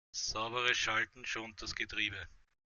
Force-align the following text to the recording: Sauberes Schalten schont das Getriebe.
Sauberes 0.11 0.75
Schalten 0.79 1.25
schont 1.27 1.61
das 1.61 1.75
Getriebe. 1.75 2.27